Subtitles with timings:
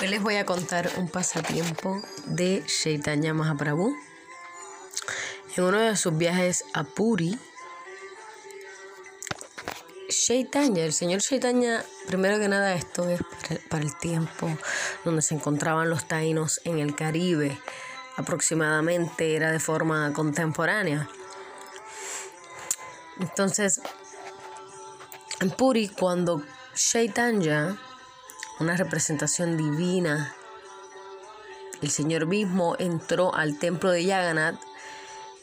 [0.00, 3.96] Hoy les voy a contar un pasatiempo de Chaitanya Mahaprabhu.
[5.56, 7.36] En uno de sus viajes a Puri,
[10.08, 13.20] Chaitanya, el señor Chaitanya, primero que nada esto es
[13.68, 14.48] para el tiempo
[15.04, 17.58] donde se encontraban los taínos en el Caribe,
[18.16, 21.08] aproximadamente era de forma contemporánea.
[23.18, 23.80] Entonces,
[25.40, 27.76] en Puri, cuando Chaitanya
[28.60, 30.34] una representación divina.
[31.80, 34.56] El Señor mismo entró al templo de Yaganat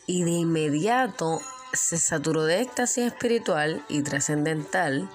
[0.06, 1.42] y de inmediato
[1.74, 5.10] se saturó de éxtasis espiritual y trascendental,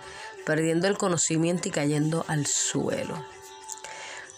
[0.44, 3.24] perdiendo el conocimiento y cayendo al suelo.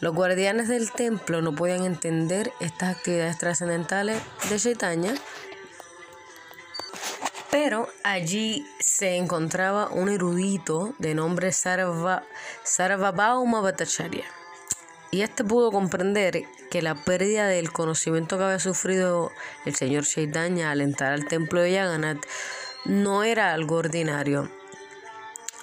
[0.01, 4.21] Los guardianes del templo no podían entender estas actividades trascendentales
[4.51, 5.15] de Chaitanya,
[7.53, 12.23] pero allí se encontraba un erudito de nombre Sarva,
[12.65, 14.25] Sarvabhauma Bhattacharya.
[15.11, 19.31] Y este pudo comprender que la pérdida del conocimiento que había sufrido
[19.67, 22.25] el señor Chaitanya al entrar al templo de Yaganat
[22.87, 24.51] no era algo ordinario,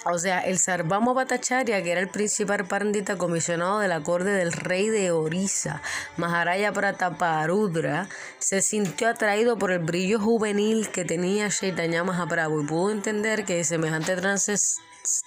[0.04, 4.52] o sea, el Sarvamo Bhattacharya, que era el principal pandita comisionado de la corte del
[4.52, 5.82] rey de Orissa,
[6.16, 12.90] Maharaya Prataparudra, se sintió atraído por el brillo juvenil que tenía Chaitanya Mahaprabhu y pudo
[12.90, 14.54] entender que semejante trance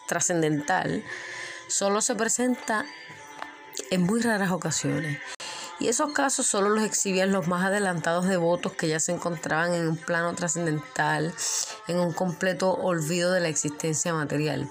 [0.07, 1.03] trascendental
[1.67, 2.85] solo se presenta
[3.91, 5.19] en muy raras ocasiones
[5.79, 9.87] y esos casos solo los exhibían los más adelantados devotos que ya se encontraban en
[9.87, 11.33] un plano trascendental,
[11.87, 14.69] en un completo olvido de la existencia material.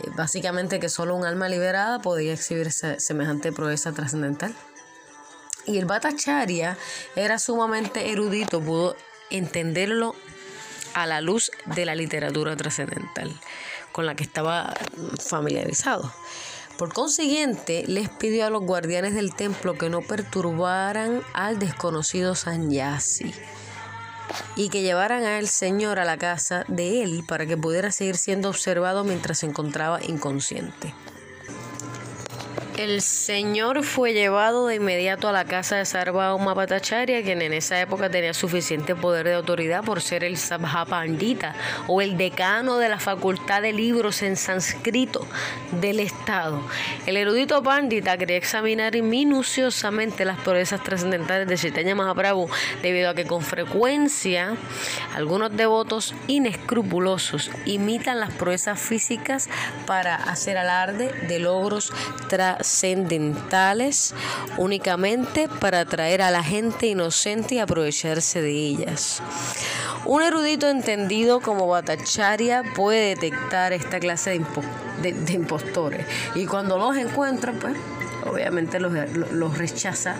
[0.00, 4.54] Eh, básicamente que solo un alma liberada podía exhibir semejante proeza trascendental.
[5.64, 6.76] Y el Bhattacharya
[7.16, 8.96] era sumamente erudito, pudo
[9.30, 10.14] entenderlo
[10.94, 13.34] a la luz de la literatura trascendental
[13.92, 14.74] con la que estaba
[15.18, 16.12] familiarizado.
[16.78, 23.32] Por consiguiente, les pidió a los guardianes del templo que no perturbaran al desconocido Sanyasi
[24.56, 28.50] y que llevaran al Señor a la casa de él para que pudiera seguir siendo
[28.50, 30.92] observado mientras se encontraba inconsciente.
[32.76, 37.80] El señor fue llevado de inmediato a la casa de Sarvabhauma Bhattacharya, quien en esa
[37.80, 41.54] época tenía suficiente poder de autoridad por ser el Sabhapandita
[41.86, 45.26] o el decano de la facultad de libros en sánscrito
[45.80, 46.60] del Estado.
[47.06, 52.50] El erudito Pandita quería examinar minuciosamente las proezas trascendentales de Chaitanya Mahaprabhu,
[52.82, 54.54] debido a que con frecuencia
[55.14, 59.48] algunos devotos inescrupulosos imitan las proezas físicas
[59.86, 61.90] para hacer alarde de logros
[62.28, 64.12] trascendentales trascendentales
[64.58, 69.22] únicamente para atraer a la gente inocente y aprovecharse de ellas.
[70.04, 74.40] Un erudito entendido como Bhattacharya puede detectar esta clase
[75.02, 77.76] de, impostores y cuando los encuentra, pues
[78.24, 80.16] obviamente los, rechaza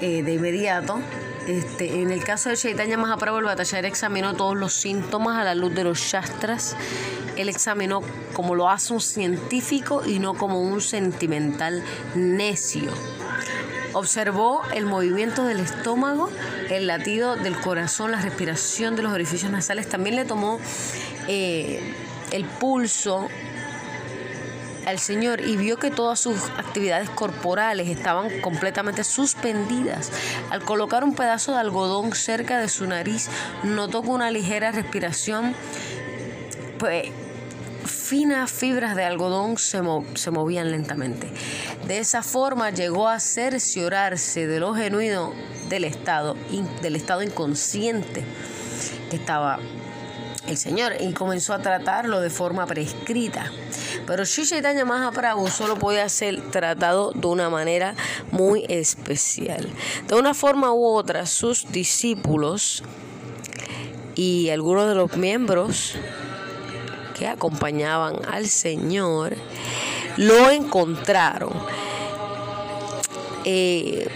[0.00, 1.00] eh, de inmediato.
[1.46, 5.54] Este, en el caso de Chaitanya Mahaprabhu, el Bhattacharya examinó todos los síntomas a la
[5.54, 6.76] luz de los shastras
[7.42, 11.82] él examinó como lo hace un científico y no como un sentimental
[12.14, 12.90] necio.
[13.92, 16.30] Observó el movimiento del estómago,
[16.68, 19.88] el latido del corazón, la respiración de los orificios nasales.
[19.88, 20.60] También le tomó
[21.26, 21.94] eh,
[22.30, 23.28] el pulso
[24.86, 30.10] al Señor y vio que todas sus actividades corporales estaban completamente suspendidas.
[30.50, 33.28] Al colocar un pedazo de algodón cerca de su nariz,
[33.64, 35.54] notó que una ligera respiración
[36.78, 37.10] pues,
[37.88, 39.80] finas fibras de algodón se,
[40.30, 41.30] movían lentamente.
[41.86, 45.32] De esa forma llegó a cerciorarse de lo genuino
[45.68, 46.36] del estado,
[46.82, 48.24] del estado inconsciente
[49.10, 49.58] que estaba
[50.46, 53.52] el Señor y comenzó a tratarlo de forma prescrita.
[54.06, 57.94] Pero Sri Chaitanya Mahaprabhu solo podía ser tratado de una manera
[58.30, 59.68] muy especial.
[60.06, 62.82] De una forma u otra, sus discípulos
[64.14, 65.94] y algunos de los miembros
[67.18, 69.36] que acompañaban al Señor
[70.16, 71.52] lo encontraron.
[73.44, 74.08] Eh,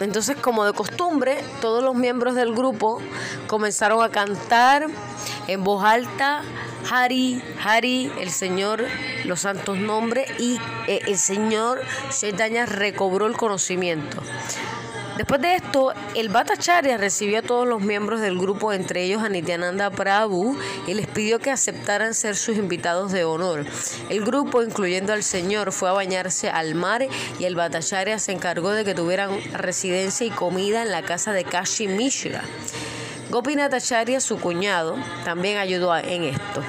[0.00, 3.00] entonces, como de costumbre, todos los miembros del grupo
[3.46, 4.88] comenzaron a cantar
[5.46, 6.42] en voz alta,
[6.90, 8.84] Hari, Hari, el Señor,
[9.24, 11.80] los santos nombres, y eh, el Señor
[12.10, 14.20] Chaitanya recobró el conocimiento.
[15.16, 19.28] Después de esto, el Bhattacharya recibió a todos los miembros del grupo, entre ellos a
[19.28, 20.58] Nityananda Prabhu,
[20.88, 23.64] y les pidió que aceptaran ser sus invitados de honor.
[24.08, 27.06] El grupo, incluyendo al señor, fue a bañarse al mar
[27.38, 31.44] y el Bhattacharya se encargó de que tuvieran residencia y comida en la casa de
[31.44, 32.42] Kashi Mishra.
[33.30, 36.62] Gopinath Acharya, su cuñado, también ayudó en esto.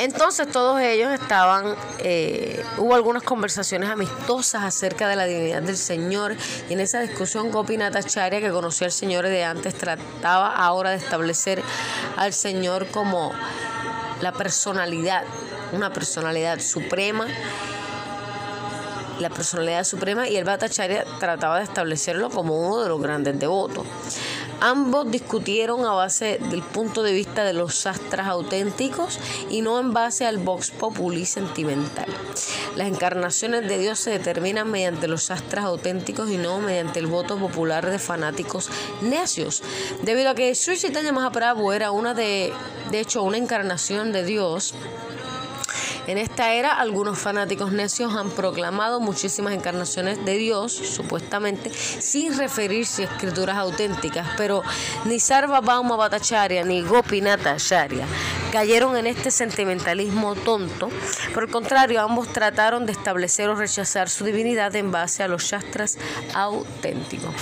[0.00, 6.36] Entonces todos ellos estaban, eh, hubo algunas conversaciones amistosas acerca de la divinidad del Señor
[6.70, 10.96] y en esa discusión Gopinath Acharya, que conocía al Señor de antes, trataba ahora de
[10.96, 11.62] establecer
[12.16, 13.32] al Señor como
[14.22, 15.24] la personalidad,
[15.72, 17.26] una personalidad suprema
[19.20, 23.86] la personalidad suprema y el Bhattacharya trataba de establecerlo como uno de los grandes devotos.
[24.60, 29.18] Ambos discutieron a base del punto de vista de los sastras auténticos
[29.48, 32.06] y no en base al vox populi sentimental.
[32.76, 37.38] Las encarnaciones de Dios se determinan mediante los sastras auténticos y no mediante el voto
[37.38, 38.68] popular de fanáticos
[39.00, 39.62] necios.
[40.02, 42.52] Debido a que Sri Chaitanya Mahaprabhu era una de,
[42.90, 44.74] de hecho, una encarnación de Dios,
[46.06, 53.02] en esta era, algunos fanáticos necios han proclamado muchísimas encarnaciones de Dios, supuestamente, sin referirse
[53.02, 54.62] a escrituras auténticas, pero
[55.04, 58.06] ni Sarvabhauma Bhattacharya ni Gopinata Acharya
[58.50, 60.88] cayeron en este sentimentalismo tonto.
[61.32, 65.44] Por el contrario, ambos trataron de establecer o rechazar su divinidad en base a los
[65.44, 65.98] shastras
[66.34, 67.34] auténticos.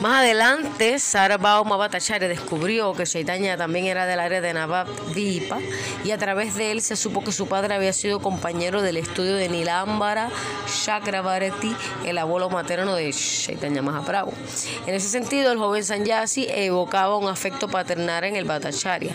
[0.00, 5.58] Más adelante, Sarabhauma Bhattacharya descubrió que Chaitanya también era del área de Navadvipa
[6.04, 9.34] y a través de él se supo que su padre había sido compañero del estudio
[9.34, 10.30] de Nilambara
[10.66, 11.76] Chakravarti,
[12.06, 14.32] el abuelo materno de Chaitanya Mahaprabhu.
[14.86, 19.14] En ese sentido, el joven Sanyasi evocaba un afecto paternal en el Bhattacharya.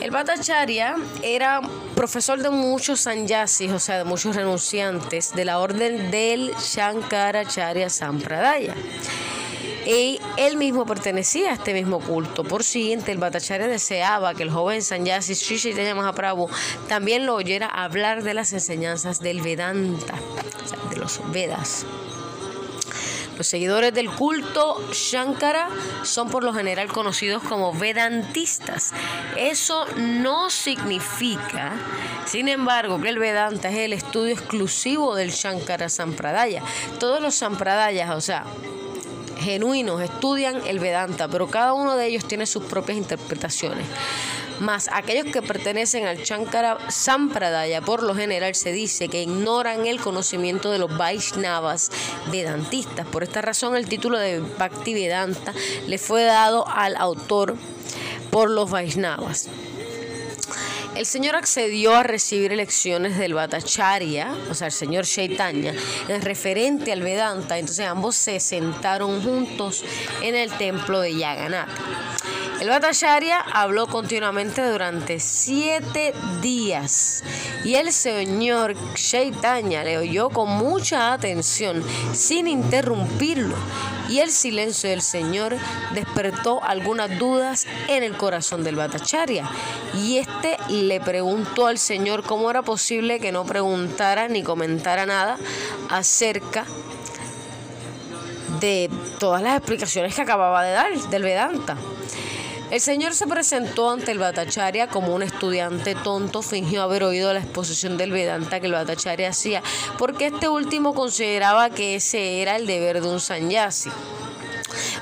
[0.00, 1.60] El Bhattacharya era
[1.94, 8.74] profesor de muchos sanyasis, o sea, de muchos renunciantes de la orden del Shankaracharya Sampradaya
[9.88, 12.44] y él mismo pertenecía a este mismo culto.
[12.44, 16.50] Por siguiente, el Bhattacharya deseaba que el joven Sanyasi Sri Chaitanya Mahaprabhu
[16.88, 20.14] también lo oyera hablar de las enseñanzas del Vedanta,
[20.62, 21.86] o sea, de los Vedas.
[23.38, 25.70] Los seguidores del culto Shankara
[26.02, 28.92] son por lo general conocidos como Vedantistas.
[29.38, 31.72] Eso no significa,
[32.26, 36.62] sin embargo, que el Vedanta es el estudio exclusivo del Shankara Sampradaya.
[36.98, 38.44] Todos los Sampradayas, o sea,
[39.38, 43.86] genuinos estudian el Vedanta, pero cada uno de ellos tiene sus propias interpretaciones.
[44.60, 50.00] Más aquellos que pertenecen al Shankara Sampradaya, por lo general se dice que ignoran el
[50.00, 51.90] conocimiento de los Vaishnavas
[52.32, 53.06] Vedantistas.
[53.06, 55.54] Por esta razón, el título de Bhakti Vedanta
[55.86, 57.54] le fue dado al autor
[58.30, 59.48] por los Vaishnavas.
[60.98, 65.72] El Señor accedió a recibir lecciones del Bhattacharya, o sea, el Señor Chaitanya,
[66.08, 67.56] en referente al Vedanta.
[67.56, 69.84] Entonces ambos se sentaron juntos
[70.22, 71.72] en el templo de Yaganata.
[72.60, 76.12] El Bhattacharya habló continuamente durante siete
[76.42, 77.22] días.
[77.64, 83.54] Y el señor Chaitanya le oyó con mucha atención sin interrumpirlo.
[84.08, 85.56] Y el silencio del señor
[85.94, 89.48] despertó algunas dudas en el corazón del Bhattacharya
[89.94, 95.36] y este le preguntó al señor cómo era posible que no preguntara ni comentara nada
[95.90, 96.64] acerca
[98.60, 101.76] de todas las explicaciones que acababa de dar del Vedanta.
[102.70, 107.40] El señor se presentó ante el Bhattacharya como un estudiante tonto, fingió haber oído la
[107.40, 109.62] exposición del Vedanta que el Bhattacharya hacía,
[109.96, 113.88] porque este último consideraba que ese era el deber de un sanyasi.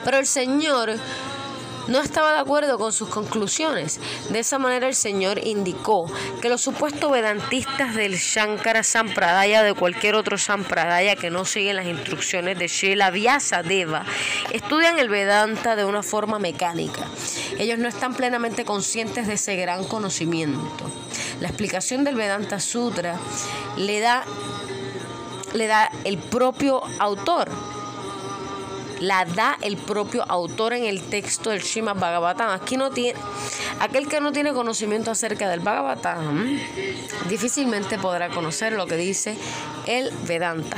[0.04, 0.94] Pero el señor
[1.88, 4.00] no estaba de acuerdo con sus conclusiones.
[4.30, 6.10] De esa manera el Señor indicó
[6.40, 11.86] que los supuestos vedantistas del Shankara Sampradaya de cualquier otro Sampradaya que no siguen las
[11.86, 14.04] instrucciones de Shila Deva
[14.52, 17.04] estudian el Vedanta de una forma mecánica.
[17.58, 20.90] Ellos no están plenamente conscientes de ese gran conocimiento.
[21.40, 23.18] La explicación del Vedanta Sutra
[23.76, 24.24] le da,
[25.54, 27.50] le da el propio autor
[29.00, 32.50] la da el propio autor en el texto del Srimad Bhagavatam.
[32.50, 33.18] Aquí no tiene,
[33.80, 36.58] aquel que no tiene conocimiento acerca del Bhagavatam
[37.28, 39.36] difícilmente podrá conocer lo que dice
[39.86, 40.76] el Vedanta.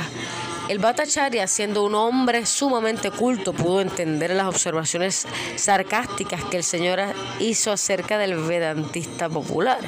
[0.69, 6.99] El Bhattacharya, siendo un hombre sumamente culto, pudo entender las observaciones sarcásticas que el Señor
[7.39, 9.79] hizo acerca del vedantista popular.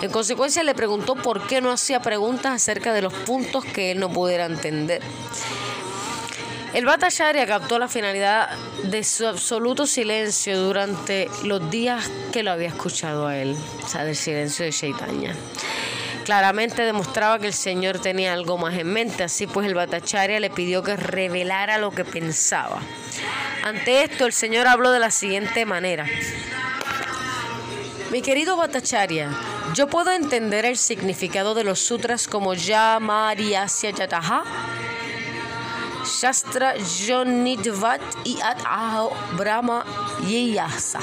[0.00, 4.00] En consecuencia, le preguntó por qué no hacía preguntas acerca de los puntos que él
[4.00, 5.02] no pudiera entender.
[6.74, 8.48] El Bhattacharya captó la finalidad
[8.84, 14.04] de su absoluto silencio durante los días que lo había escuchado a él, o sea,
[14.04, 15.34] del silencio de Chaitanya.
[16.24, 20.48] Claramente demostraba que el Señor tenía algo más en mente, así pues el Bhattacharya le
[20.48, 22.80] pidió que revelara lo que pensaba.
[23.64, 26.06] Ante esto, el Señor habló de la siguiente manera.
[28.10, 29.30] Mi querido Bhattacharya,
[29.74, 32.98] yo puedo entender el significado de los sutras como Ya,
[33.36, 34.71] Yasya, Yataha
[36.20, 38.38] Shastra Yonidvat y
[39.36, 39.84] Brahma
[40.26, 41.00] Yiyasa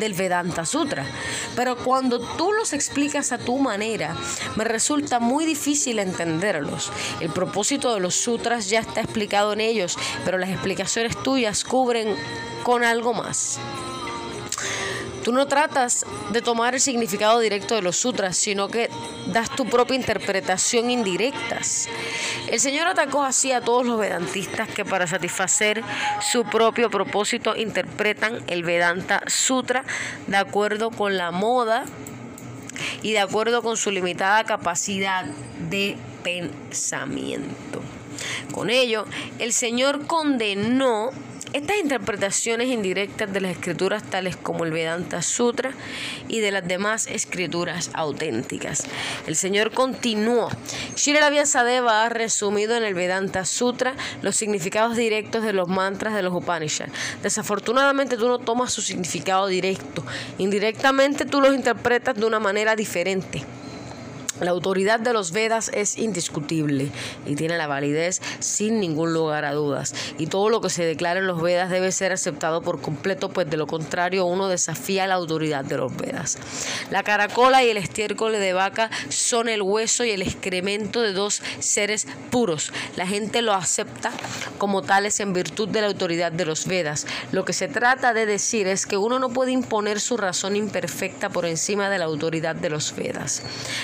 [0.00, 1.04] del Vedanta Sutra.
[1.54, 4.16] Pero cuando tú los explicas a tu manera,
[4.56, 6.90] me resulta muy difícil entenderlos.
[7.20, 12.16] El propósito de los sutras ya está explicado en ellos, pero las explicaciones tuyas cubren
[12.62, 13.58] con algo más.
[15.26, 18.88] Tú no tratas de tomar el significado directo de los sutras, sino que
[19.26, 21.88] das tu propia interpretación indirectas.
[22.48, 25.82] El Señor atacó así a todos los vedantistas que para satisfacer
[26.20, 29.84] su propio propósito interpretan el Vedanta Sutra
[30.28, 31.86] de acuerdo con la moda
[33.02, 35.24] y de acuerdo con su limitada capacidad
[35.68, 37.82] de pensamiento.
[38.54, 39.06] Con ello,
[39.40, 41.10] el Señor condenó
[41.56, 45.72] estas interpretaciones indirectas de las escrituras tales como el Vedanta Sutra
[46.28, 48.84] y de las demás escrituras auténticas.
[49.26, 50.50] El Señor continuó.
[50.96, 56.22] Srila Vyasadeva ha resumido en el Vedanta Sutra los significados directos de los mantras de
[56.22, 56.92] los Upanishads.
[57.22, 60.04] Desafortunadamente tú no tomas su significado directo.
[60.36, 63.44] Indirectamente tú los interpretas de una manera diferente.
[64.40, 66.90] La autoridad de los Vedas es indiscutible
[67.24, 69.94] y tiene la validez sin ningún lugar a dudas.
[70.18, 73.48] Y todo lo que se declara en los Vedas debe ser aceptado por completo, pues
[73.48, 76.36] de lo contrario uno desafía la autoridad de los Vedas.
[76.90, 81.42] La caracola y el estiércol de vaca son el hueso y el excremento de dos
[81.60, 82.72] seres puros.
[82.96, 84.12] La gente lo acepta
[84.58, 87.06] como tales en virtud de la autoridad de los Vedas.
[87.32, 91.30] Lo que se trata de decir es que uno no puede imponer su razón imperfecta
[91.30, 93.42] por encima de la autoridad de los Vedas.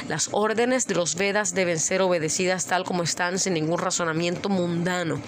[0.09, 5.21] Las órdenes de los Vedas deben ser obedecidas tal como están sin ningún razonamiento mundano.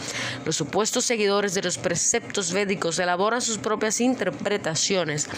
[0.45, 5.29] Los supuestos seguidores de los preceptos védicos elaboran sus propias interpretaciones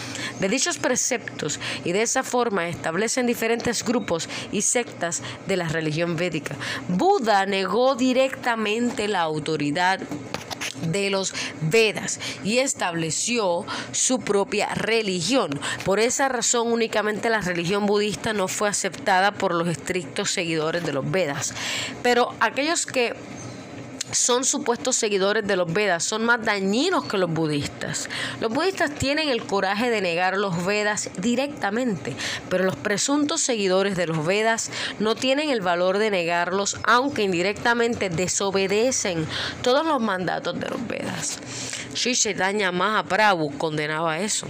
[0.40, 6.16] de dichos preceptos y de esa forma establecen diferentes grupos y sectas de la religión
[6.16, 6.56] védica.
[6.88, 10.00] Buda negó directamente la autoridad
[10.92, 15.58] de los Vedas y estableció su propia religión.
[15.84, 20.92] Por esa razón únicamente la religión budista no fue aceptada por los estrictos seguidores de
[20.92, 21.54] los Vedas.
[22.02, 23.14] Pero aquellos que
[24.12, 28.08] son supuestos seguidores de los Vedas, son más dañinos que los budistas.
[28.40, 32.14] Los budistas tienen el coraje de negar los Vedas directamente,
[32.48, 38.08] pero los presuntos seguidores de los Vedas no tienen el valor de negarlos, aunque indirectamente
[38.08, 39.26] desobedecen
[39.62, 41.38] todos los mandatos de los Vedas.
[41.94, 44.46] Sri Chaitanya Mahaprabhu condenaba eso.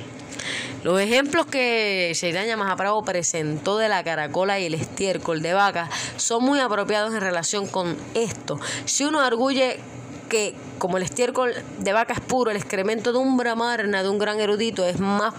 [0.86, 6.44] Los ejemplos que Chaitanya Mahaprabhu presentó de la caracola y el estiércol de vaca son
[6.44, 8.60] muy apropiados en relación con esto.
[8.84, 9.80] Si uno arguye
[10.28, 14.20] que como el estiércol de vaca es puro, el excremento de un brahmarna, de un
[14.20, 15.34] gran erudito, es más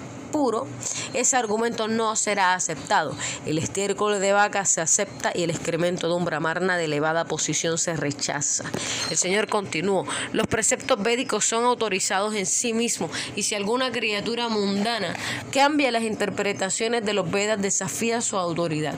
[1.13, 3.15] ese argumento no será aceptado.
[3.46, 7.77] El estiércol de vaca se acepta y el excremento de un brahmarna de elevada posición
[7.79, 8.63] se rechaza.
[9.10, 14.48] El Señor continuó, los preceptos védicos son autorizados en sí mismos y si alguna criatura
[14.48, 15.15] mundana
[15.51, 18.96] cambia las interpretaciones de los Vedas desafía su autoridad.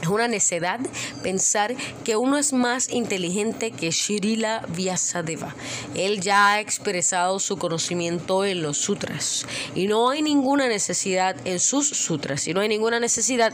[0.00, 0.80] Es una necedad
[1.22, 1.74] pensar
[2.04, 5.54] que uno es más inteligente que Shirila Vyasadeva.
[5.94, 11.58] Él ya ha expresado su conocimiento en los sutras y no hay ninguna necesidad en
[11.58, 13.52] sus sutras y no hay ninguna necesidad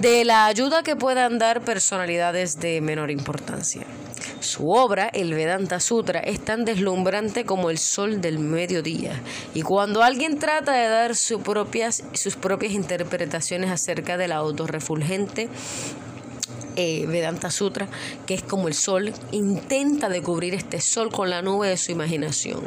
[0.00, 3.86] de la ayuda que puedan dar personalidades de menor importancia.
[4.44, 9.20] Su obra, el Vedanta Sutra, es tan deslumbrante como el sol del mediodía.
[9.54, 12.04] Y cuando alguien trata de dar sus propias,
[12.72, 15.48] interpretaciones acerca de la autorrefulgente
[16.76, 17.88] eh, Vedanta Sutra,
[18.26, 21.92] que es como el sol, intenta de cubrir este sol con la nube de su
[21.92, 22.62] imaginación.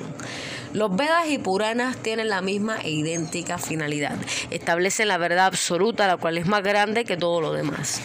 [0.73, 4.15] Los Vedas y Puranas tienen la misma e idéntica finalidad.
[4.49, 8.01] Establecen la verdad absoluta, la cual es más grande que todo lo demás.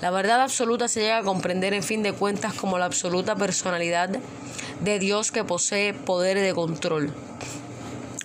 [0.00, 4.10] La verdad absoluta se llega a comprender en fin de cuentas como la absoluta personalidad
[4.80, 7.12] de Dios que posee poder de control.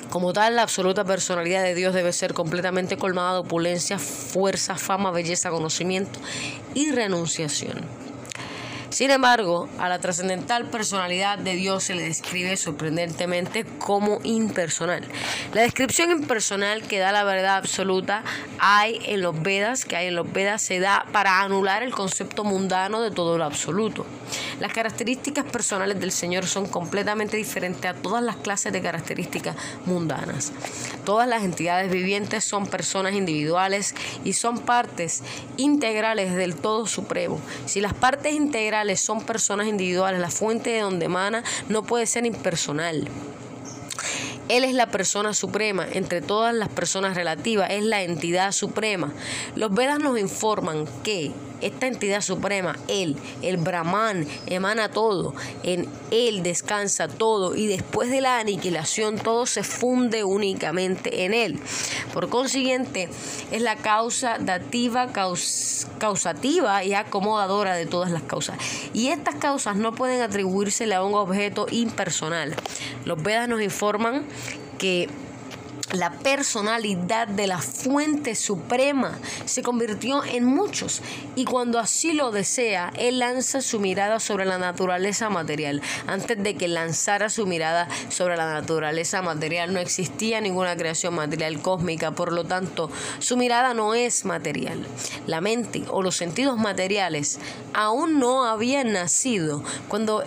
[0.09, 5.11] Como tal, la absoluta personalidad de Dios debe ser completamente colmada de opulencia, fuerza, fama,
[5.11, 6.19] belleza, conocimiento
[6.73, 8.00] y renunciación.
[8.91, 15.05] Sin embargo, a la trascendental personalidad de Dios se le describe sorprendentemente como impersonal.
[15.53, 18.23] La descripción impersonal que da la verdad absoluta
[18.59, 22.43] hay en los Vedas, que hay en los Vedas, se da para anular el concepto
[22.43, 24.05] mundano de todo lo absoluto.
[24.59, 29.55] Las características personales del Señor son completamente diferentes a todas las clases de características
[29.85, 30.51] mundanas.
[31.05, 35.23] Todas las entidades vivientes son personas individuales y son partes
[35.57, 37.39] integrales del todo supremo.
[37.65, 42.25] Si las partes integrales son personas individuales, la fuente de donde emana no puede ser
[42.25, 43.07] impersonal.
[44.49, 49.13] Él es la persona suprema, entre todas las personas relativas, es la entidad suprema.
[49.55, 56.43] Los Vedas nos informan que esta entidad suprema, Él, el Brahman, emana todo, en Él
[56.43, 61.59] descansa todo y después de la aniquilación todo se funde únicamente en Él.
[62.13, 63.09] Por consiguiente,
[63.51, 65.11] es la causa dativa,
[65.97, 68.57] causativa y acomodadora de todas las causas.
[68.93, 72.55] Y estas causas no pueden atribuírsele a un objeto impersonal.
[73.05, 74.25] Los Vedas nos informan
[74.77, 75.09] que
[75.93, 81.01] la personalidad de la fuente suprema se convirtió en muchos
[81.35, 85.81] y cuando así lo desea, él lanza su mirada sobre la naturaleza material.
[86.07, 91.61] Antes de que lanzara su mirada sobre la naturaleza material no existía ninguna creación material
[91.61, 94.85] cósmica, por lo tanto, su mirada no es material.
[95.27, 97.39] La mente o los sentidos materiales
[97.73, 100.23] aún no habían nacido cuando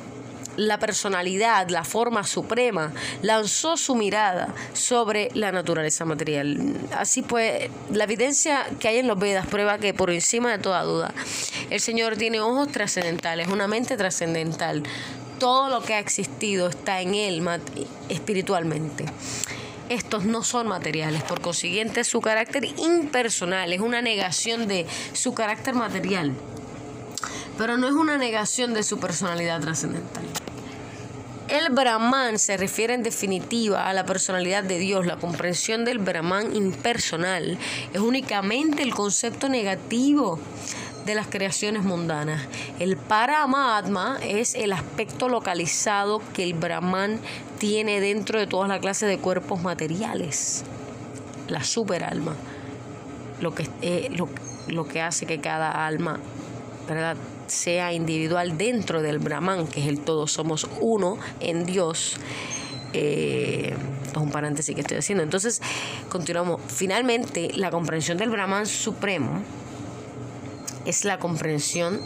[0.57, 2.93] la personalidad, la forma suprema,
[3.23, 6.77] lanzó su mirada sobre la naturaleza material.
[6.97, 10.83] Así pues, la evidencia que hay en los Vedas prueba que por encima de toda
[10.83, 11.15] duda,
[11.71, 14.83] el Señor tiene ojos trascendentales, una mente trascendental.
[15.39, 17.43] Todo lo que ha existido está en Él
[18.09, 19.05] espiritualmente.
[19.89, 25.75] Estos no son materiales, por consiguiente su carácter impersonal es una negación de su carácter
[25.75, 26.33] material
[27.57, 30.25] pero no es una negación de su personalidad trascendental.
[31.55, 35.07] El Brahman se refiere en definitiva a la personalidad de Dios.
[35.07, 37.57] La comprensión del Brahman impersonal
[37.93, 40.41] es únicamente el concepto negativo
[41.07, 42.43] de las creaciones mundanas.
[42.81, 47.21] El Paramatma es el aspecto localizado que el Brahman
[47.61, 50.65] tiene dentro de todas las clases de cuerpos materiales.
[51.47, 52.35] La superalma.
[53.41, 54.29] Lo que, eh, lo,
[54.67, 56.19] lo que hace que cada alma
[56.89, 57.17] ¿verdad?
[57.47, 62.17] Sea individual dentro del Brahman, que es el todo, somos uno en Dios.
[62.93, 63.75] Eh,
[64.11, 65.25] es un paréntesis que estoy haciendo.
[65.25, 65.61] Entonces,
[66.09, 66.61] continuamos.
[66.69, 69.43] Finalmente, la comprensión del Brahman supremo
[70.85, 72.01] es la comprensión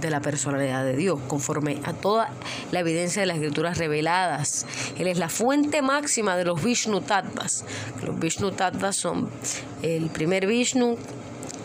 [0.00, 2.30] de la personalidad de Dios, conforme a toda
[2.70, 4.66] la evidencia de las escrituras reveladas.
[4.98, 7.64] Él es la fuente máxima de los Vishnu Tattvas.
[8.04, 9.30] Los Vishnu Tattvas son
[9.82, 10.96] el primer Vishnu,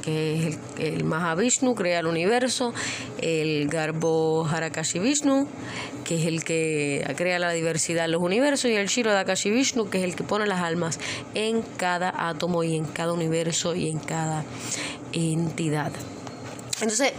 [0.02, 2.74] que es el, el Mahavishnu, crea el universo,
[3.20, 5.48] el Garbo Harakashi Vishnu,
[6.04, 9.90] que es el que crea la diversidad de los universos, y el Shiro Dakashi Vishnu,
[9.90, 11.00] que es el que pone las almas
[11.34, 14.44] en cada átomo y en cada universo y en cada
[15.14, 15.92] entidad.
[16.82, 17.14] Entonces,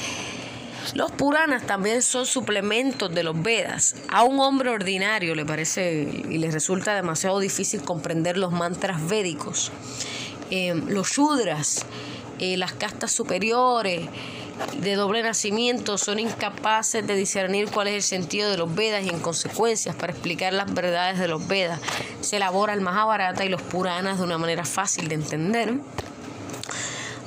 [0.95, 3.95] los Puranas también son suplementos de los Vedas.
[4.09, 9.71] A un hombre ordinario le parece y le resulta demasiado difícil comprender los mantras védicos.
[10.51, 11.87] Eh, los Shudras
[12.39, 14.09] eh, las castas superiores
[14.81, 19.09] de doble nacimiento son incapaces de discernir cuál es el sentido de los Vedas y
[19.09, 21.81] en consecuencias para explicar las verdades de los Vedas
[22.21, 25.81] se elabora el Mahabharata y los Puranas de una manera fácil de entender.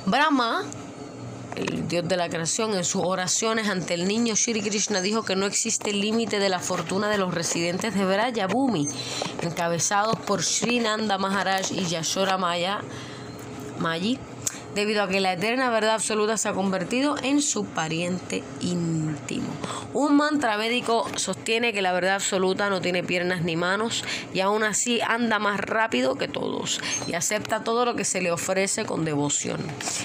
[0.06, 0.64] Brahma,
[1.56, 5.36] el dios de la creación, en sus oraciones ante el niño Shri Krishna dijo que
[5.36, 8.88] no existe límite de la fortuna de los residentes de Brayabhumi,
[9.42, 12.80] encabezados por Sri Nanda Maharaj y Yashora Maya
[13.78, 14.18] Mayi
[14.76, 19.48] debido a que la eterna verdad absoluta se ha convertido en su pariente íntimo.
[19.94, 24.62] Un mantra védico sostiene que la verdad absoluta no tiene piernas ni manos y aún
[24.62, 29.06] así anda más rápido que todos y acepta todo lo que se le ofrece con
[29.06, 29.60] devoción.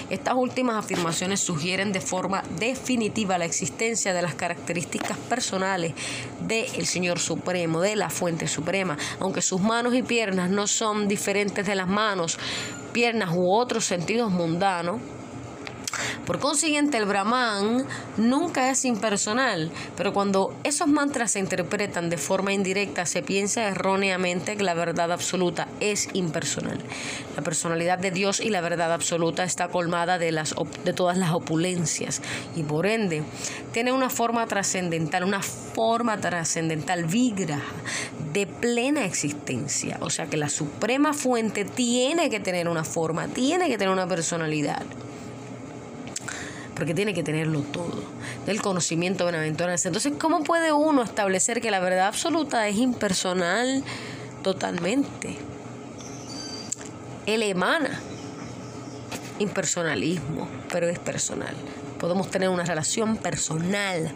[0.08, 5.92] Estas últimas afirmaciones sugieren de forma definitiva la existencia de las características personales
[6.40, 11.66] del Señor Supremo, de la Fuente Suprema, aunque sus manos y piernas no son diferentes
[11.66, 12.38] de las manos,
[12.92, 15.00] piernas u otros sentidos mundanos,
[16.26, 17.84] por consiguiente, el Brahman
[18.16, 24.56] nunca es impersonal, pero cuando esos mantras se interpretan de forma indirecta, se piensa erróneamente
[24.56, 26.78] que la verdad absoluta es impersonal.
[27.36, 31.32] La personalidad de Dios y la verdad absoluta está colmada de, las, de todas las
[31.32, 32.22] opulencias
[32.54, 33.24] y por ende
[33.72, 37.60] tiene una forma trascendental, una forma trascendental vigra
[38.32, 39.98] de plena existencia.
[40.00, 44.06] O sea que la suprema fuente tiene que tener una forma, tiene que tener una
[44.06, 44.82] personalidad
[46.74, 48.02] porque tiene que tenerlo todo,
[48.46, 49.88] del conocimiento benaventuranza.
[49.88, 53.84] Entonces, ¿cómo puede uno establecer que la verdad absoluta es impersonal
[54.42, 55.36] totalmente?
[57.26, 58.00] Él emana
[59.38, 61.54] impersonalismo, pero es personal.
[61.98, 64.12] Podemos tener una relación personal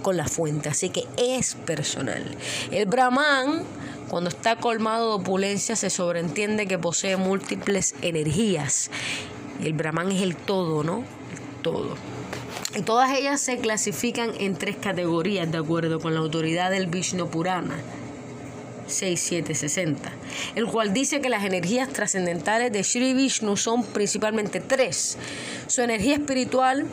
[0.00, 2.24] con la fuente, así que es personal.
[2.70, 3.62] El Brahman,
[4.08, 8.90] cuando está colmado de opulencia, se sobreentiende que posee múltiples energías.
[9.62, 11.04] El Brahman es el todo, ¿no?
[11.60, 11.96] todo.
[12.76, 17.28] Y todas ellas se clasifican en tres categorías de acuerdo con la autoridad del Vishnu
[17.28, 17.76] Purana
[18.86, 20.10] 6760,
[20.54, 25.16] el cual dice que las energías trascendentales de Sri Vishnu son principalmente tres:
[25.66, 26.86] su energía espiritual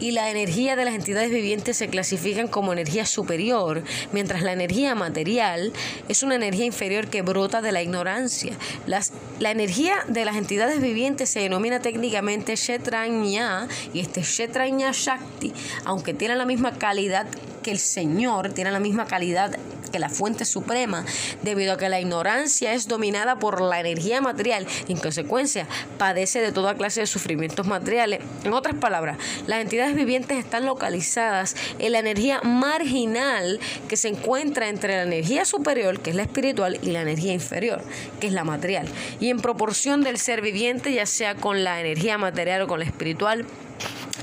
[0.00, 3.82] y la energía de las entidades vivientes se clasifican como energía superior,
[4.12, 5.72] mientras la energía material
[6.08, 8.56] es una energía inferior que brota de la ignorancia.
[8.86, 15.52] la energía de las entidades vivientes se denomina técnicamente Shetranya y este Shetranya Shakti,
[15.84, 17.26] aunque tiene la misma calidad
[17.64, 19.58] que el Señor, tiene la misma calidad
[19.90, 21.04] que la fuente suprema,
[21.42, 26.40] debido a que la ignorancia es dominada por la energía material y en consecuencia padece
[26.40, 28.20] de toda clase de sufrimientos materiales.
[28.42, 34.68] En otras palabras, las entidades vivientes están localizadas en la energía marginal que se encuentra
[34.68, 37.82] entre la energía superior, que es la espiritual, y la energía inferior,
[38.20, 38.88] que es la material.
[39.20, 42.84] Y en proporción del ser viviente, ya sea con la energía material o con la
[42.84, 43.46] espiritual,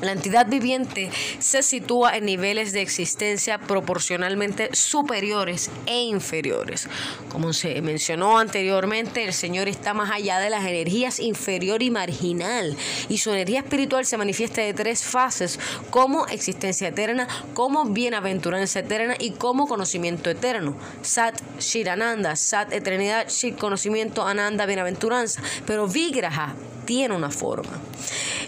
[0.02, 1.10] la entidad viviente
[1.40, 6.88] se sitúa en niveles de existencia proporcionalmente superiores e inferiores.
[7.30, 12.76] Como se mencionó anteriormente, el Señor está más allá de las energías inferior y marginal
[13.10, 15.60] y su energía espiritual se manifiesta de tres fases
[15.90, 20.76] como existencia eterna, como bienaventuranza eterna y como conocimiento eterno.
[21.02, 25.42] Sat, Shirananda, Sat, eternidad, Shit, conocimiento, Ananda, bienaventuranza.
[25.66, 27.80] Pero Vigraha tiene una forma.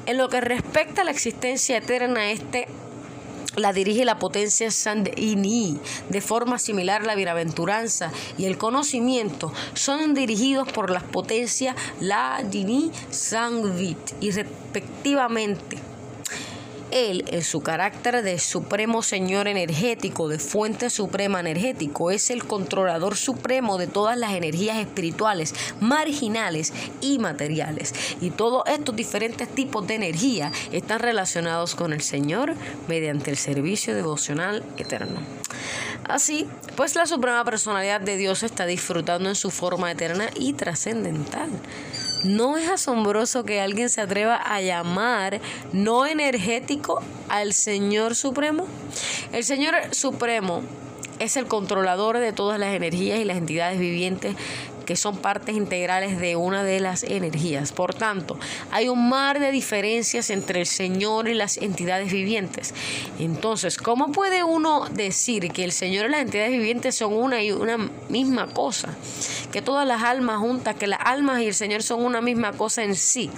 [0.06, 2.68] En lo que respecta a la existencia eterna, este
[3.56, 5.78] la dirige la potencia Sandini.
[6.10, 13.98] De forma similar, la bienaventuranza y el conocimiento son dirigidos por las potencias Ladini Sangvit
[14.22, 15.93] y respectivamente.
[16.94, 23.18] Él, en su carácter de supremo señor energético, de fuente suprema energético, es el controlador
[23.18, 27.96] supremo de todas las energías espirituales, marginales y materiales.
[28.22, 32.54] Y todos estos diferentes tipos de energía están relacionados con el Señor
[32.88, 35.20] mediante el servicio devocional eterno.
[36.04, 41.50] Así, pues la suprema personalidad de Dios está disfrutando en su forma eterna y trascendental.
[42.24, 45.42] ¿No es asombroso que alguien se atreva a llamar
[45.74, 48.66] no energético al Señor Supremo?
[49.34, 50.62] El Señor Supremo
[51.20, 54.36] es el controlador de todas las energías y las entidades vivientes
[54.86, 57.72] que son partes integrales de una de las energías.
[57.72, 58.40] Por tanto,
[58.72, 62.74] hay un mar de diferencias entre el Señor y las entidades vivientes.
[63.20, 67.52] Entonces, ¿cómo puede uno decir que el Señor y las entidades vivientes son una y
[67.52, 67.78] una
[68.10, 68.96] misma cosa?
[69.52, 72.84] Que todas las almas juntas, que las almas y el Señor son una misma cosa
[72.84, 73.30] en sí.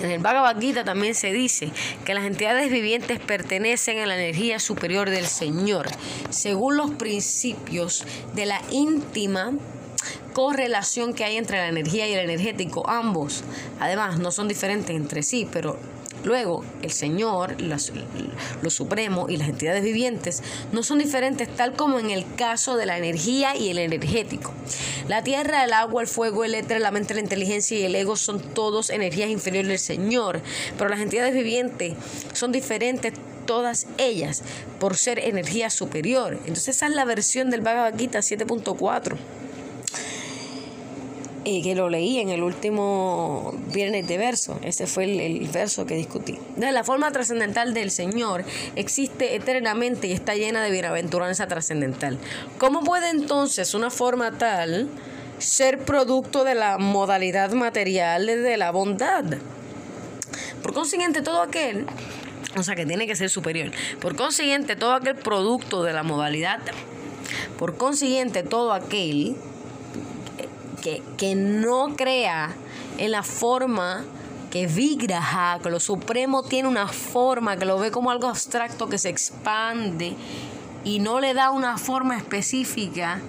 [0.00, 1.70] En el Bhagavad Gita también se dice
[2.04, 5.88] que las entidades vivientes pertenecen a la energía superior del Señor,
[6.30, 9.52] según los principios de la íntima
[10.36, 12.86] correlación que hay entre la energía y el energético.
[12.90, 13.42] Ambos,
[13.80, 15.78] además, no son diferentes entre sí, pero
[16.24, 22.10] Luego, el Señor, lo supremo y las entidades vivientes no son diferentes tal como en
[22.10, 24.52] el caso de la energía y el energético.
[25.06, 28.16] La tierra, el agua, el fuego, el éter, la mente, la inteligencia y el ego
[28.16, 30.40] son todos energías inferiores del Señor,
[30.76, 31.94] pero las entidades vivientes
[32.32, 33.12] son diferentes
[33.46, 34.42] todas ellas
[34.80, 36.34] por ser energía superior.
[36.40, 39.16] Entonces esa es la versión del Bhagavad Gita 7.4
[41.62, 44.58] que lo leí en el último viernes de verso.
[44.62, 46.38] Ese fue el, verso que discutí.
[46.56, 52.18] la forma trascendental del Señor existe eternamente y está llena de bienaventuranza trascendental.
[52.58, 54.88] ¿Cómo puede entonces una forma tal
[55.38, 59.24] ser producto de la modalidad material de la bondad?
[60.62, 61.86] Por consiguiente, todo aquel
[62.56, 63.70] o sea, que tiene que ser superior.
[64.00, 66.60] Por consiguiente, todo aquel producto de la modalidad,
[67.58, 69.36] por consiguiente, todo aquel
[70.80, 72.54] que, no crea
[72.98, 74.04] en la forma
[74.50, 78.98] que Vigraha, que lo supremo tiene una forma, que lo ve como algo abstracto que
[78.98, 80.14] se expande
[80.84, 83.20] y no le da una forma específica,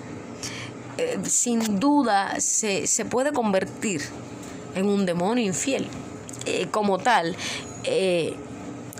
[0.97, 4.01] eh, sin duda se, puede convertir
[4.75, 5.87] en un demonio infiel.
[6.45, 7.35] Eh, como tal,
[7.83, 8.35] eh,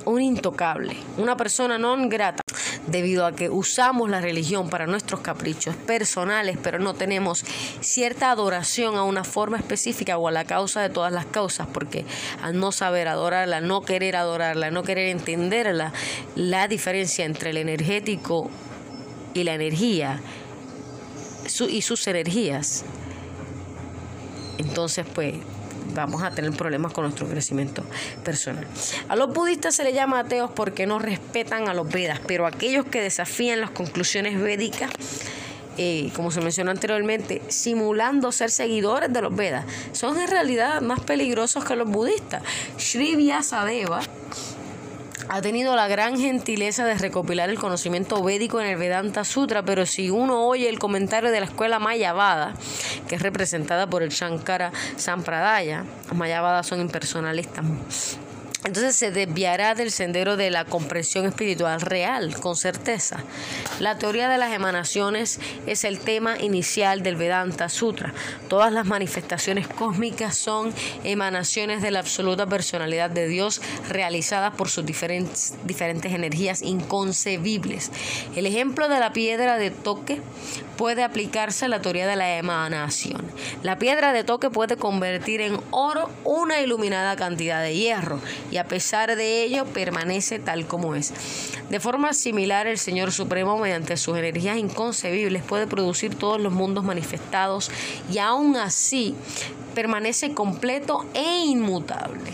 [0.05, 2.46] un intocable, una persona non grata
[2.87, 7.45] debido a que usamos la religión para nuestros caprichos personales, pero no tenemos
[7.81, 12.05] cierta adoración a una forma específica o a la causa de todas las causas, porque
[12.41, 15.93] al no saber adorarla, no querer adorarla, no querer entenderla,
[16.35, 18.49] la diferencia entre el energético
[19.33, 20.21] y la energía
[21.69, 22.83] y sus energías,
[24.57, 25.35] entonces pues
[25.93, 27.83] vamos a tener problemas con nuestro crecimiento
[28.23, 28.65] personal.
[29.09, 32.85] A los budistas se les llama ateos porque no respetan a los Vedas, pero aquellos
[32.85, 34.91] que desafían las conclusiones védicas,
[35.77, 40.99] eh, como se mencionó anteriormente, simulando ser seguidores de los Vedas, son en realidad más
[41.01, 42.43] peligrosos que los budistas.
[42.77, 44.01] Sri Vyasadeva
[45.29, 49.85] ha tenido la gran gentileza de recopilar el conocimiento védico en el Vedanta Sutra, pero
[49.85, 52.53] si uno oye el comentario de la escuela Mayavada,
[53.07, 57.65] que es representada por el Shankara Sampradaya, los Mayavadas son impersonalistas,
[58.65, 63.17] entonces se desviará del sendero de la comprensión espiritual real, con certeza.
[63.79, 68.13] La teoría de las emanaciones es el tema inicial del Vedanta Sutra.
[68.49, 74.85] Todas las manifestaciones cósmicas son emanaciones de la absoluta personalidad de Dios realizadas por sus
[74.85, 77.91] diferentes, diferentes energías inconcebibles.
[78.35, 80.19] El ejemplo de la piedra de toque
[80.77, 83.23] puede aplicarse a la teoría de la emanación.
[83.63, 88.19] La piedra de toque puede convertir en oro una iluminada cantidad de hierro
[88.51, 91.13] y a pesar de ello permanece tal como es.
[91.69, 96.83] De forma similar, el Señor Supremo, mediante sus energías inconcebibles, puede producir todos los mundos
[96.83, 97.71] manifestados
[98.11, 99.15] y aún así
[99.75, 102.31] permanece completo e inmutable.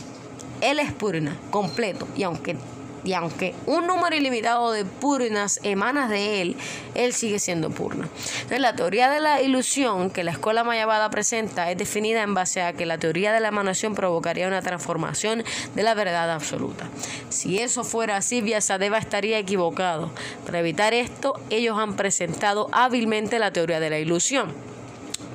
[0.62, 2.56] Él es Purna, completo, y aunque
[3.04, 6.56] y aunque un número ilimitado de purnas emana de él,
[6.96, 8.08] él sigue siendo purna.
[8.36, 12.62] Entonces, la teoría de la ilusión que la escuela mayavada presenta es definida en base
[12.62, 15.44] a que la teoría de la emanación provocaría una transformación
[15.76, 16.88] de la verdad absoluta.
[17.30, 20.12] Si eso fuera así, Vyasadeva estaría equivocado.
[20.46, 24.73] Para evitar esto, ellos han presentado hábilmente la teoría de la ilusión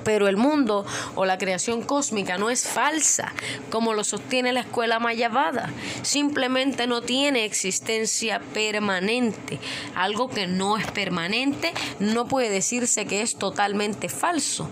[0.09, 3.31] pero el mundo o la creación cósmica no es falsa,
[3.69, 5.69] como lo sostiene la escuela mayavada.
[6.01, 9.61] Simplemente no tiene existencia permanente.
[9.95, 14.67] Algo que no es permanente no puede decirse que es totalmente falso.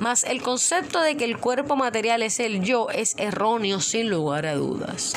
[0.00, 4.46] Mas el concepto de que el cuerpo material es el yo es erróneo sin lugar
[4.46, 5.12] a dudas.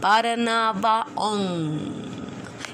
[0.00, 1.82] Parnavaon.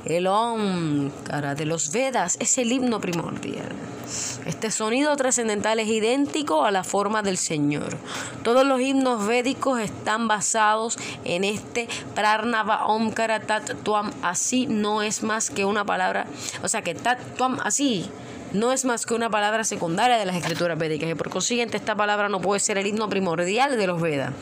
[0.04, 3.97] El Omkara de los Vedas es el himno primordial.
[4.46, 7.96] Este sonido trascendental es idéntico a la forma del Señor.
[8.42, 14.10] Todos los himnos védicos están basados en este Prarnava Omkara Tat Tuam.
[14.22, 16.26] Así no es más que una palabra,
[16.62, 18.10] o sea que Tat Tuam así
[18.52, 21.94] no es más que una palabra secundaria de las escrituras védicas y por consiguiente esta
[21.94, 24.32] palabra no puede ser el himno primordial de los Vedas.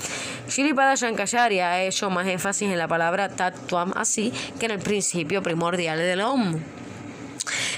[0.49, 3.29] Shripada Shankacharya ha hecho más énfasis en la palabra
[3.67, 6.61] Tuam así que en el principio primordial del Om.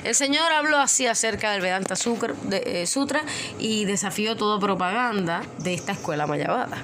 [0.05, 1.95] El Señor habló así acerca del Vedanta
[2.51, 3.23] eh, Sutra
[3.59, 6.79] y desafió toda propaganda de esta escuela mayavada.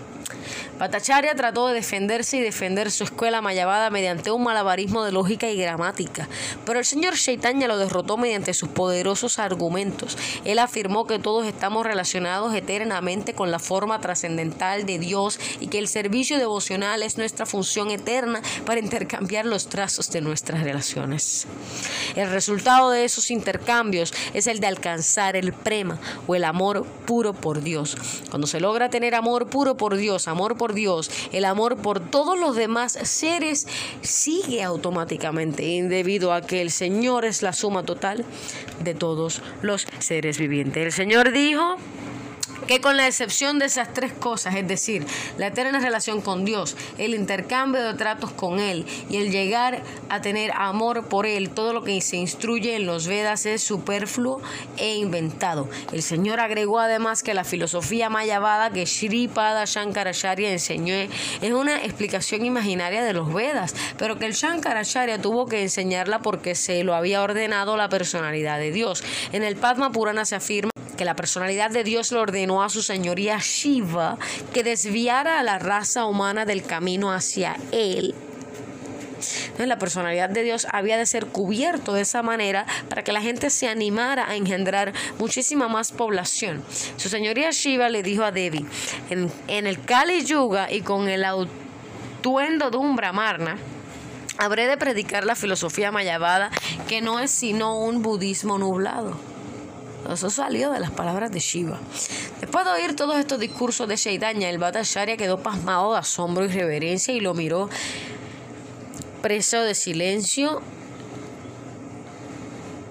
[0.78, 5.56] Patacharya trató de defenderse y defender su escuela mayavada mediante un malabarismo de lógica y
[5.56, 6.28] gramática,
[6.66, 10.18] pero el señor Chaitanya lo derrotó mediante sus poderosos argumentos.
[10.44, 15.78] Él afirmó que todos estamos relacionados eternamente con la forma trascendental de Dios y que
[15.78, 21.46] el servicio devocional es nuestra función eterna para intercambiar los trazos de nuestras relaciones.
[22.16, 27.32] El resultado de esos intercambios es el de alcanzar el prema o el amor puro
[27.32, 27.96] por Dios.
[28.30, 32.38] Cuando se logra tener amor puro por Dios, amor por Dios, el amor por todos
[32.38, 33.66] los demás seres
[34.02, 38.24] sigue automáticamente debido a que el Señor es la suma total
[38.82, 40.84] de todos los seres vivientes.
[40.84, 41.76] El Señor dijo
[42.66, 45.06] que con la excepción de esas tres cosas, es decir,
[45.38, 50.20] la eterna relación con Dios, el intercambio de tratos con Él y el llegar a
[50.20, 54.40] tener amor por Él, todo lo que se instruye en los Vedas es superfluo
[54.76, 55.68] e inventado.
[55.92, 58.84] El Señor agregó además que la filosofía mayavada que
[59.34, 65.46] Pada Shankaracharya enseñó es una explicación imaginaria de los Vedas, pero que el Shankaracharya tuvo
[65.46, 69.02] que enseñarla porque se lo había ordenado la personalidad de Dios.
[69.32, 72.82] En el Padma Purana se afirma que la personalidad de Dios le ordenó a su
[72.82, 74.18] señoría Shiva
[74.52, 78.14] que desviara a la raza humana del camino hacia él.
[79.58, 83.50] La personalidad de Dios había de ser cubierto de esa manera para que la gente
[83.50, 86.62] se animara a engendrar muchísima más población.
[86.96, 88.66] Su señoría Shiva le dijo a Devi,
[89.10, 89.30] en,
[89.66, 93.56] el Kali Yuga y con el atuendo de un Brahmarna,
[94.38, 96.50] habré de predicar la filosofía mayavada
[96.88, 99.33] que no es sino un budismo nublado.
[100.12, 101.78] Eso salió de las palabras de Shiva.
[102.40, 106.48] Después de oír todos estos discursos de Chaitanya, el Bhattacharya quedó pasmado de asombro y
[106.48, 107.68] reverencia y lo miró
[109.22, 110.60] preso de silencio,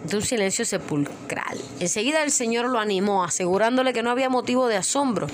[0.04, 1.62] de un silencio sepulcral.
[1.80, 5.28] Enseguida el Señor lo animó, asegurándole que no había motivo de asombro.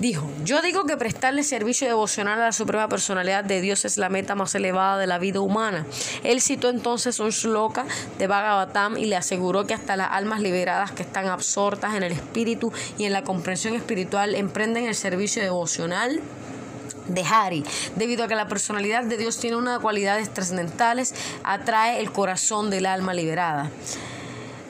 [0.00, 4.08] Dijo, yo digo que prestarle servicio devocional a la Suprema Personalidad de Dios es la
[4.08, 5.84] meta más elevada de la vida humana.
[6.24, 7.84] Él citó entonces un shloka
[8.18, 12.12] de Bhagavatam y le aseguró que hasta las almas liberadas que están absortas en el
[12.12, 16.22] espíritu y en la comprensión espiritual emprenden el servicio devocional
[17.08, 17.64] de Hari,
[17.96, 22.86] debido a que la personalidad de Dios tiene unas cualidades trascendentales, atrae el corazón del
[22.86, 23.70] alma liberada.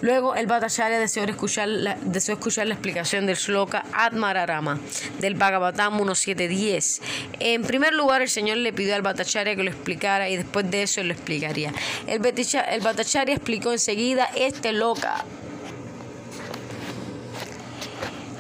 [0.03, 4.79] Luego el Bhattacharya deseó escuchar, la, escuchar la explicación del Shloka Atmararama
[5.19, 7.01] del Bhagavatam 1.7.10.
[7.39, 10.83] En primer lugar, el Señor le pidió al Bhattacharya que lo explicara y después de
[10.83, 11.73] eso lo explicaría.
[12.07, 15.25] El, el Bhattacharya explicó enseguida este loca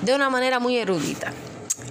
[0.02, 1.32] de una manera muy erudita.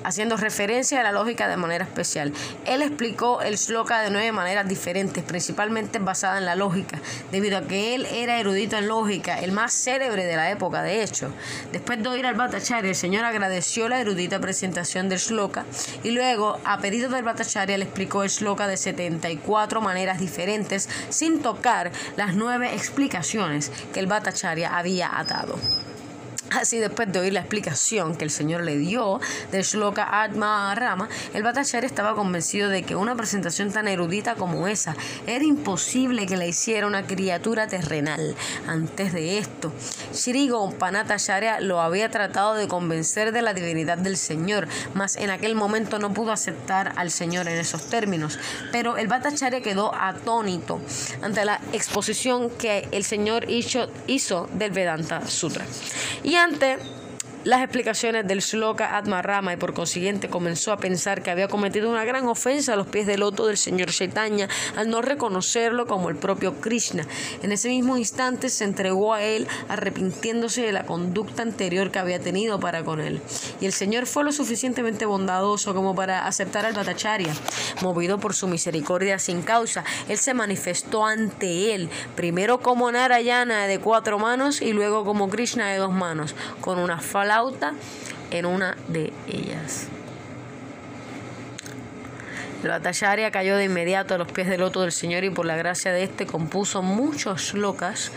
[0.04, 2.34] Haciendo referencia a la lógica de manera especial.
[2.66, 7.00] Él explicó el shloka de nueve maneras diferentes, principalmente basada en la lógica,
[7.32, 11.04] debido a que él era erudito en lógica, el más célebre de la época, de
[11.04, 11.32] hecho.
[11.72, 15.66] Después de oír al Bhattacharya, el Señor agradeció la erudita presentación del shloka
[16.04, 21.42] y luego, a pedido del Bhattacharya, le explicó el shloka de 74 maneras diferentes, sin
[21.42, 25.58] tocar las nueve explicaciones que el Bhattacharya había atado.
[26.52, 29.20] Así, después de oír la explicación que el Señor le dio
[29.52, 34.68] del Shloka Atma Rama, el Bhattacharya estaba convencido de que una presentación tan erudita como
[34.68, 34.96] esa
[35.28, 38.36] era imposible que la hiciera una criatura terrenal.
[38.68, 39.72] Antes de esto,
[40.14, 45.56] Shri Gompanatacharya lo había tratado de convencer de la divinidad del Señor, mas en aquel
[45.56, 48.40] momento no pudo aceptar al Señor en esos términos.
[48.72, 50.82] Pero el Bhattacharya quedó atónito
[51.22, 55.66] ante la exposición que el Señor hizo, del Vedanta Sutra.
[56.24, 56.78] Y ante
[57.50, 62.06] las explicaciones del Shloka Atmarama y por consiguiente comenzó a pensar que había cometido una
[62.06, 66.16] gran ofensa a los pies del loto del señor Chaitanya al no reconocerlo como el
[66.16, 67.08] propio Krishna.
[67.42, 72.20] En ese mismo instante se entregó a él arrepintiéndose de la conducta anterior que había
[72.20, 73.20] tenido para con él.
[73.60, 77.34] Y el señor fue lo suficientemente bondadoso como para aceptar al Bhattacharya.
[77.82, 83.80] Movido por su misericordia sin causa, él se manifestó ante él, primero como Narayana de
[83.80, 87.00] cuatro manos y luego como Krishna de dos manos, con una
[88.32, 89.88] en una de ellas.
[92.64, 95.56] El Bhattacharya cayó de inmediato a los pies del loto del Señor y por la
[95.56, 98.12] gracia de éste compuso muchos locas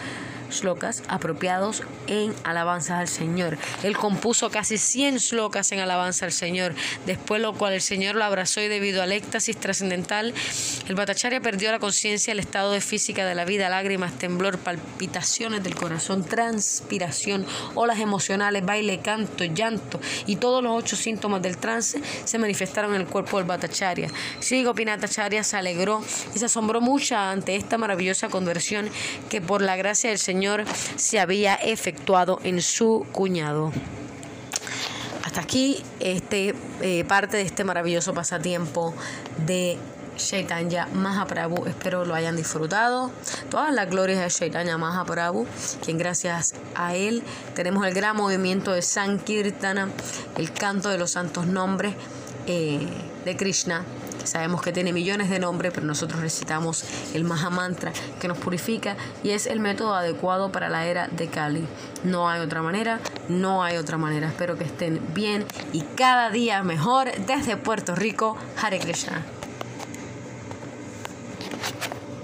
[0.52, 3.58] slokas apropiados en alabanza al Señor.
[3.82, 6.74] Él compuso casi 100 slokas en alabanza al Señor,
[7.06, 10.34] después lo cual el Señor lo abrazó y debido al éxtasis trascendental,
[10.88, 15.62] el Bhattacharya perdió la conciencia, el estado de física de la vida, lágrimas, temblor, palpitaciones
[15.62, 22.00] del corazón, transpiración, olas emocionales, baile, canto, llanto y todos los ocho síntomas del trance
[22.24, 24.08] se manifestaron en el cuerpo del Bhattacharya.
[24.40, 26.02] Sri Gopinatacharya se alegró
[26.34, 28.88] y se asombró mucho ante esta maravillosa conversión
[29.28, 30.18] que por la gracia del
[30.96, 33.72] Se había efectuado en su cuñado.
[35.24, 38.94] Hasta aquí este, eh, parte de este maravilloso pasatiempo
[39.46, 39.78] de
[40.16, 41.66] Chaitanya Mahaprabhu.
[41.66, 43.10] Espero lo hayan disfrutado.
[43.50, 45.46] Todas las glorias de Chaitanya Mahaprabhu,
[45.84, 47.22] quien gracias a él
[47.54, 49.90] tenemos el gran movimiento de Sankirtana,
[50.36, 51.94] el canto de los santos nombres
[52.46, 52.86] eh,
[53.24, 53.84] de Krishna
[54.24, 59.30] Sabemos que tiene millones de nombres, pero nosotros recitamos el Mahamantra que nos purifica y
[59.30, 61.66] es el método adecuado para la era de Kali.
[62.04, 64.28] No hay otra manera, no hay otra manera.
[64.28, 68.36] Espero que estén bien y cada día mejor desde Puerto Rico.
[68.60, 69.24] Hare Krishna.